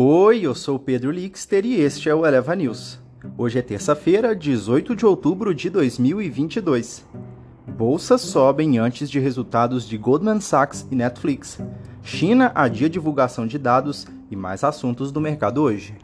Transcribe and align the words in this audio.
Oi, 0.00 0.42
eu 0.42 0.54
sou 0.54 0.78
Pedro 0.78 1.10
Lixter 1.10 1.66
e 1.66 1.80
este 1.80 2.08
é 2.08 2.14
o 2.14 2.24
Eleva 2.24 2.54
News. 2.54 3.00
Hoje 3.36 3.58
é 3.58 3.62
terça-feira, 3.62 4.32
18 4.32 4.94
de 4.94 5.04
outubro 5.04 5.52
de 5.52 5.68
2022. 5.68 7.04
Bolsas 7.66 8.20
sobem 8.20 8.78
antes 8.78 9.10
de 9.10 9.18
resultados 9.18 9.88
de 9.88 9.98
Goldman 9.98 10.40
Sachs 10.40 10.86
e 10.88 10.94
Netflix. 10.94 11.58
China 12.00 12.52
adia 12.54 12.88
divulgação 12.88 13.44
de 13.44 13.58
dados 13.58 14.06
e 14.30 14.36
mais 14.36 14.62
assuntos 14.62 15.10
do 15.10 15.20
mercado 15.20 15.60
hoje. 15.60 15.96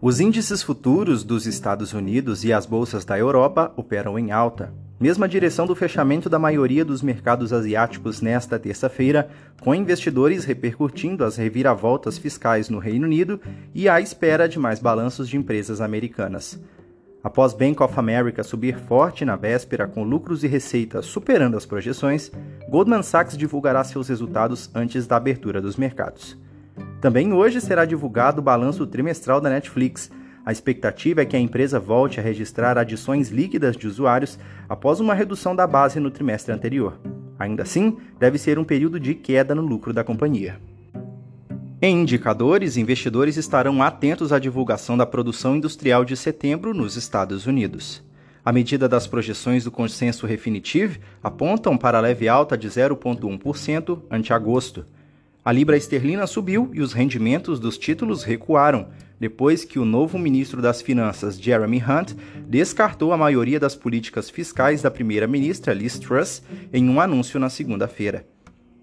Os 0.00 0.20
índices 0.20 0.62
futuros 0.62 1.24
dos 1.24 1.44
Estados 1.44 1.92
Unidos 1.92 2.44
e 2.44 2.52
as 2.52 2.66
bolsas 2.66 3.04
da 3.04 3.18
Europa 3.18 3.72
operam 3.76 4.16
em 4.16 4.30
alta, 4.30 4.72
mesma 4.98 5.28
direção 5.28 5.66
do 5.66 5.74
fechamento 5.74 6.28
da 6.28 6.38
maioria 6.38 6.84
dos 6.84 7.02
mercados 7.02 7.52
asiáticos 7.52 8.20
nesta 8.20 8.58
terça-feira, 8.58 9.28
com 9.60 9.74
investidores 9.74 10.44
repercutindo 10.44 11.24
as 11.24 11.36
reviravoltas 11.36 12.16
fiscais 12.16 12.68
no 12.68 12.78
Reino 12.78 13.06
Unido 13.06 13.40
e 13.74 13.88
à 13.88 14.00
espera 14.00 14.48
de 14.48 14.58
mais 14.58 14.80
balanços 14.80 15.28
de 15.28 15.36
empresas 15.36 15.80
americanas. 15.80 16.58
Após 17.26 17.52
Bank 17.52 17.82
of 17.82 17.98
America 17.98 18.44
subir 18.44 18.78
forte 18.78 19.24
na 19.24 19.34
véspera 19.34 19.88
com 19.88 20.04
lucros 20.04 20.44
e 20.44 20.46
receitas 20.46 21.06
superando 21.06 21.56
as 21.56 21.66
projeções, 21.66 22.30
Goldman 22.68 23.02
Sachs 23.02 23.36
divulgará 23.36 23.82
seus 23.82 24.08
resultados 24.08 24.70
antes 24.72 25.08
da 25.08 25.16
abertura 25.16 25.60
dos 25.60 25.76
mercados. 25.76 26.38
Também 27.00 27.32
hoje 27.32 27.60
será 27.60 27.84
divulgado 27.84 28.40
o 28.40 28.44
balanço 28.44 28.86
trimestral 28.86 29.40
da 29.40 29.50
Netflix. 29.50 30.10
A 30.46 30.52
expectativa 30.52 31.22
é 31.22 31.24
que 31.24 31.34
a 31.34 31.40
empresa 31.40 31.80
volte 31.80 32.20
a 32.20 32.22
registrar 32.22 32.78
adições 32.78 33.30
líquidas 33.30 33.76
de 33.76 33.88
usuários 33.88 34.38
após 34.68 35.00
uma 35.00 35.12
redução 35.12 35.56
da 35.56 35.66
base 35.66 35.98
no 35.98 36.08
trimestre 36.08 36.54
anterior. 36.54 37.00
Ainda 37.36 37.64
assim, 37.64 37.96
deve 38.16 38.38
ser 38.38 38.56
um 38.56 38.62
período 38.62 39.00
de 39.00 39.12
queda 39.12 39.56
no 39.56 39.62
lucro 39.62 39.92
da 39.92 40.04
companhia. 40.04 40.60
Em 41.82 42.00
indicadores, 42.00 42.76
investidores 42.76 43.36
estarão 43.36 43.82
atentos 43.82 44.32
à 44.32 44.38
divulgação 44.38 44.96
da 44.96 45.04
produção 45.04 45.56
industrial 45.56 46.04
de 46.04 46.16
setembro 46.16 46.72
nos 46.72 46.94
Estados 46.94 47.44
Unidos. 47.44 48.00
A 48.44 48.52
medida 48.52 48.88
das 48.88 49.08
projeções 49.08 49.64
do 49.64 49.72
consenso 49.72 50.28
Refinitiv 50.28 50.98
apontam 51.24 51.76
para 51.76 51.98
leve 51.98 52.28
alta 52.28 52.56
de 52.56 52.68
0,1% 52.68 53.98
ante 54.08 54.32
agosto, 54.32 54.86
a 55.46 55.52
libra 55.52 55.76
esterlina 55.76 56.26
subiu 56.26 56.72
e 56.74 56.80
os 56.80 56.92
rendimentos 56.92 57.60
dos 57.60 57.78
títulos 57.78 58.24
recuaram, 58.24 58.88
depois 59.20 59.64
que 59.64 59.78
o 59.78 59.84
novo 59.84 60.18
ministro 60.18 60.60
das 60.60 60.82
Finanças, 60.82 61.40
Jeremy 61.40 61.80
Hunt, 61.80 62.14
descartou 62.48 63.12
a 63.12 63.16
maioria 63.16 63.60
das 63.60 63.76
políticas 63.76 64.28
fiscais 64.28 64.82
da 64.82 64.90
primeira-ministra 64.90 65.72
Liz 65.72 66.00
Truss 66.00 66.42
em 66.72 66.90
um 66.90 67.00
anúncio 67.00 67.38
na 67.38 67.48
segunda-feira. 67.48 68.26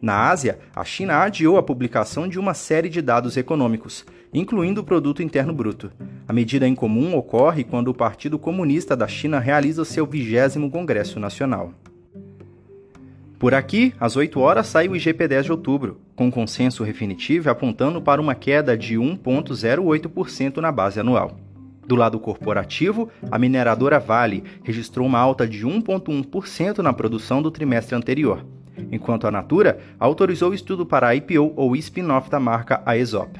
Na 0.01 0.29
Ásia, 0.29 0.57
a 0.73 0.85
China 0.85 1.17
adiou 1.17 1.57
a 1.57 1.63
publicação 1.63 2.29
de 2.29 2.39
uma 2.39 2.53
série 2.53 2.87
de 2.87 3.01
dados 3.01 3.35
econômicos, 3.35 4.05
incluindo 4.33 4.79
o 4.79 4.85
produto 4.85 5.21
interno 5.21 5.53
bruto. 5.53 5.91
A 6.25 6.31
medida 6.31 6.65
em 6.65 6.73
comum 6.73 7.13
ocorre 7.13 7.65
quando 7.65 7.89
o 7.89 7.93
Partido 7.93 8.39
Comunista 8.39 8.95
da 8.95 9.07
China 9.09 9.37
realiza 9.37 9.83
seu 9.83 10.05
vigésimo 10.05 10.71
Congresso 10.71 11.19
Nacional. 11.19 11.73
Por 13.43 13.53
aqui, 13.53 13.93
às 13.99 14.15
8 14.15 14.39
horas, 14.39 14.67
sai 14.67 14.87
o 14.87 14.93
IGP-10 14.93 15.43
de 15.43 15.51
outubro, 15.51 15.99
com 16.15 16.31
consenso 16.31 16.85
definitivo 16.85 17.49
apontando 17.49 18.01
para 18.01 18.21
uma 18.21 18.33
queda 18.33 18.77
de 18.77 18.95
1,08% 18.95 20.59
na 20.59 20.71
base 20.71 21.01
anual. 21.01 21.37
Do 21.85 21.93
lado 21.93 22.17
corporativo, 22.21 23.09
a 23.29 23.37
mineradora 23.37 23.99
Vale 23.99 24.45
registrou 24.63 25.05
uma 25.05 25.19
alta 25.19 25.45
de 25.45 25.67
1,1% 25.67 26.77
na 26.77 26.93
produção 26.93 27.41
do 27.41 27.51
trimestre 27.51 27.93
anterior, 27.93 28.45
enquanto 28.89 29.27
a 29.27 29.31
Natura 29.31 29.77
autorizou 29.99 30.51
o 30.51 30.55
estudo 30.55 30.85
para 30.85 31.09
a 31.09 31.13
IPO 31.13 31.51
ou 31.57 31.75
spin-off 31.75 32.29
da 32.29 32.39
marca 32.39 32.81
Aesop. 32.85 33.37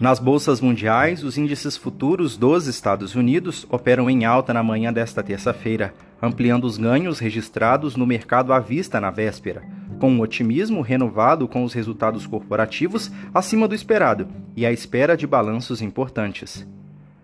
Nas 0.00 0.20
bolsas 0.20 0.60
mundiais, 0.60 1.24
os 1.24 1.36
índices 1.36 1.76
futuros 1.76 2.36
dos 2.36 2.68
Estados 2.68 3.16
Unidos 3.16 3.66
operam 3.68 4.08
em 4.08 4.24
alta 4.24 4.54
na 4.54 4.62
manhã 4.62 4.92
desta 4.92 5.24
terça-feira, 5.24 5.92
ampliando 6.22 6.64
os 6.64 6.78
ganhos 6.78 7.18
registrados 7.18 7.96
no 7.96 8.06
mercado 8.06 8.52
à 8.52 8.60
vista 8.60 9.00
na 9.00 9.10
véspera, 9.10 9.64
com 9.98 10.08
um 10.08 10.20
otimismo 10.20 10.82
renovado 10.82 11.48
com 11.48 11.64
os 11.64 11.72
resultados 11.72 12.28
corporativos 12.28 13.10
acima 13.34 13.66
do 13.66 13.74
esperado 13.74 14.28
e 14.56 14.64
à 14.64 14.70
espera 14.70 15.16
de 15.16 15.26
balanços 15.26 15.82
importantes. 15.82 16.64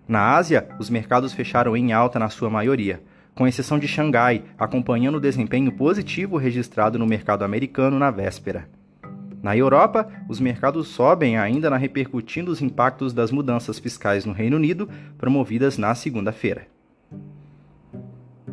Na 0.08 0.34
Ásia, 0.34 0.68
os 0.76 0.90
mercados 0.90 1.32
fecharam 1.32 1.76
em 1.76 1.92
alta 1.92 2.18
na 2.18 2.28
sua 2.28 2.50
maioria, 2.50 3.00
com 3.36 3.46
exceção 3.46 3.78
de 3.78 3.86
Xangai, 3.86 4.42
acompanhando 4.58 5.18
o 5.18 5.20
desempenho 5.20 5.70
positivo 5.70 6.36
registrado 6.36 6.98
no 6.98 7.06
mercado 7.06 7.44
americano 7.44 8.00
na 8.00 8.10
véspera. 8.10 8.68
Na 9.44 9.54
Europa, 9.54 10.08
os 10.26 10.40
mercados 10.40 10.88
sobem 10.88 11.36
ainda 11.36 11.68
na 11.68 11.76
repercutindo 11.76 12.50
os 12.50 12.62
impactos 12.62 13.12
das 13.12 13.30
mudanças 13.30 13.78
fiscais 13.78 14.24
no 14.24 14.32
Reino 14.32 14.56
Unido, 14.56 14.88
promovidas 15.18 15.76
na 15.76 15.94
segunda-feira. 15.94 16.66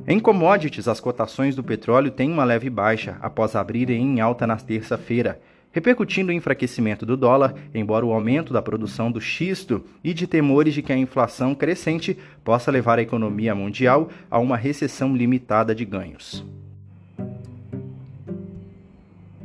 Em 0.06 0.20
commodities, 0.20 0.90
as 0.90 1.00
cotações 1.00 1.56
do 1.56 1.64
petróleo 1.64 2.12
têm 2.12 2.30
uma 2.30 2.44
leve 2.44 2.70
baixa 2.70 3.16
após 3.22 3.56
abrirem 3.56 4.02
em 4.02 4.20
alta 4.20 4.46
na 4.46 4.58
terça-feira, 4.58 5.40
repercutindo 5.72 6.30
o 6.30 6.34
enfraquecimento 6.34 7.06
do 7.06 7.16
dólar, 7.16 7.56
embora 7.74 8.06
o 8.06 8.12
aumento 8.12 8.52
da 8.52 8.62
produção 8.62 9.10
do 9.10 9.22
xisto 9.22 9.86
e 10.04 10.14
de 10.14 10.28
temores 10.28 10.74
de 10.74 10.82
que 10.82 10.92
a 10.92 10.98
inflação 10.98 11.56
crescente 11.56 12.18
possa 12.44 12.70
levar 12.70 13.00
a 13.00 13.02
economia 13.02 13.56
mundial 13.56 14.10
a 14.30 14.40
uma 14.40 14.58
recessão 14.58 15.16
limitada 15.16 15.74
de 15.74 15.86
ganhos. 15.86 16.46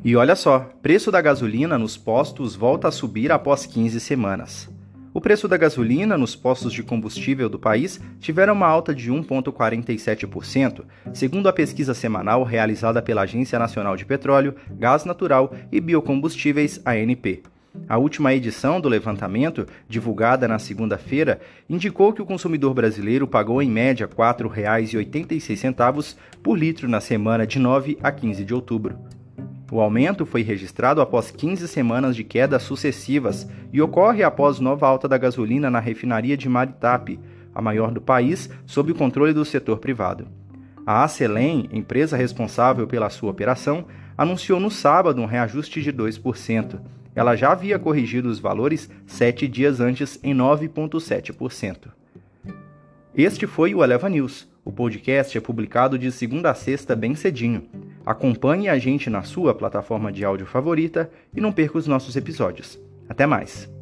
E 0.07 0.15
olha 0.15 0.37
só, 0.37 0.71
preço 0.81 1.11
da 1.11 1.21
gasolina 1.21 1.77
nos 1.77 1.97
postos 1.97 2.55
volta 2.55 2.87
a 2.87 2.93
subir 2.93 3.33
após 3.33 3.67
15 3.67 3.99
semanas. 3.99 4.71
O 5.13 5.21
preço 5.21 5.49
da 5.49 5.57
gasolina 5.57 6.17
nos 6.17 6.37
postos 6.37 6.73
de 6.73 6.85
combustível 6.85 7.49
do 7.49 7.59
país 7.59 8.01
tiveram 8.21 8.55
uma 8.55 8.69
alta 8.69 8.95
de 8.95 9.11
1,47%, 9.11 10.85
segundo 11.13 11.49
a 11.49 11.53
pesquisa 11.53 11.93
semanal 11.93 12.45
realizada 12.45 13.03
pela 13.03 13.23
Agência 13.23 13.59
Nacional 13.59 13.97
de 13.97 14.07
Petróleo, 14.07 14.55
Gás 14.79 15.05
Natural 15.05 15.53
e 15.73 15.81
Biocombustíveis, 15.81 16.81
ANP. 16.87 17.43
A 17.89 17.99
última 17.99 18.33
edição 18.33 18.81
do 18.81 18.89
levantamento, 18.89 19.67
divulgada 19.89 20.47
na 20.47 20.61
segunda-feira, 20.61 21.41
indicou 21.69 22.13
que 22.13 22.23
o 22.23 22.27
consumidor 22.27 22.73
brasileiro 22.75 23.27
pagou 23.27 23.61
em 23.61 23.69
média 23.69 24.07
R$ 24.07 24.15
4,86 24.15 26.15
por 26.45 26.57
litro 26.57 26.87
na 26.87 27.01
semana 27.01 27.45
de 27.45 27.59
9 27.59 27.99
a 28.01 28.13
15 28.13 28.45
de 28.45 28.55
outubro. 28.55 28.97
O 29.71 29.81
aumento 29.81 30.25
foi 30.25 30.43
registrado 30.43 31.01
após 31.01 31.31
15 31.31 31.67
semanas 31.67 32.15
de 32.15 32.23
quedas 32.23 32.63
sucessivas 32.63 33.49
e 33.73 33.83
ocorre 33.83 34.23
após 34.23 34.61
nova 34.61 34.87
alta 34.87 35.09
da 35.09 35.19
gasolina 35.19 35.69
na 35.69 35.81
refinaria 35.81 36.37
de 36.37 36.49
Maritap, 36.49 37.19
a 37.53 37.61
maior 37.61 37.91
do 37.91 38.01
país, 38.01 38.49
sob 38.65 38.93
o 38.93 38.95
controle 38.95 39.33
do 39.33 39.45
setor 39.45 39.79
privado. 39.79 40.29
A 40.87 41.03
Acelen, 41.03 41.69
empresa 41.73 42.17
responsável 42.17 42.87
pela 42.87 43.11
sua 43.11 43.31
operação, 43.31 43.87
anunciou 44.17 44.61
no 44.61 44.71
sábado 44.71 45.21
um 45.21 45.27
reajuste 45.27 45.83
de 45.83 45.93
2%. 45.93 46.79
Ela 47.13 47.35
já 47.35 47.51
havia 47.51 47.79
corrigido 47.79 48.29
os 48.29 48.39
valores 48.39 48.89
sete 49.05 49.49
dias 49.49 49.81
antes 49.81 50.21
em 50.23 50.33
9,7%. 50.33 51.89
Este 53.17 53.47
foi 53.47 53.75
o 53.75 53.83
Eleva 53.83 54.09
News. 54.09 54.47
O 54.65 54.71
podcast 54.71 55.37
é 55.37 55.41
publicado 55.41 55.99
de 55.99 56.13
segunda 56.13 56.51
a 56.51 56.55
sexta 56.55 56.95
bem 56.95 57.15
cedinho. 57.17 57.67
Acompanhe 58.07 58.69
a 58.69 58.79
gente 58.79 59.11
na 59.11 59.25
sua 59.25 59.53
plataforma 59.53 60.13
de 60.13 60.25
áudio 60.25 60.47
favorita 60.47 61.11
e 61.35 61.41
não 61.41 61.51
perca 61.51 61.77
os 61.77 61.89
nossos 61.89 62.15
episódios. 62.15 62.79
Até 63.09 63.27
mais! 63.27 63.76